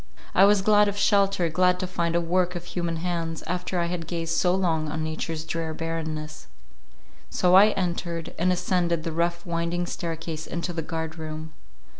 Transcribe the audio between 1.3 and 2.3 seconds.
glad to find a